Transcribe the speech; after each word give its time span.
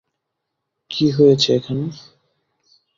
কি 0.91 1.05
হয়েছে 1.11 1.49
এখানে? 1.57 1.85